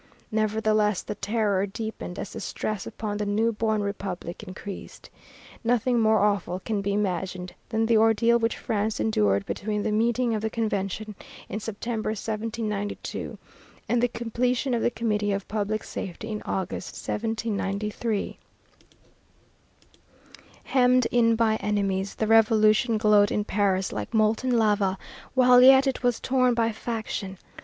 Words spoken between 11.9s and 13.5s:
1792,